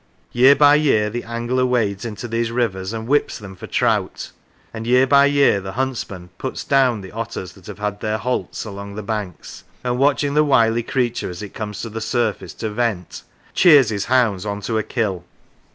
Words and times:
Year 0.31 0.55
by 0.55 0.73
year 0.77 1.11
the 1.11 1.23
angler 1.23 1.63
wades 1.63 2.05
into 2.05 2.27
these 2.27 2.49
rivers 2.51 2.91
and 2.91 3.07
whips 3.07 3.37
them 3.37 3.55
for 3.55 3.67
trout; 3.67 4.31
and 4.73 4.87
year 4.87 5.05
by 5.05 5.25
year 5.25 5.61
the 5.61 5.73
huntsman" 5.73 6.31
puts 6.39 6.63
down" 6.63 7.01
the 7.01 7.11
otters 7.11 7.51
that 7.53 7.67
have 7.77 7.99
their" 7.99 8.17
holts" 8.17 8.65
along 8.65 8.95
their 8.95 9.03
banks, 9.03 9.63
and 9.83 9.99
watching 9.99 10.33
the 10.33 10.43
wily 10.43 10.81
creature 10.81 11.29
as 11.29 11.43
it 11.43 11.53
comes 11.53 11.81
to 11.81 11.89
the 11.91 12.01
surface 12.01 12.55
to 12.55 12.71
"vent," 12.71 13.21
cheers 13.53 13.91
his 13.91 14.05
122 14.09 14.09
The 14.09 14.23
Rivers 14.23 14.41
hounds 14.41 14.45
on 14.47 14.61
to 14.73 14.79
a" 14.79 14.83
kill." 14.89 15.23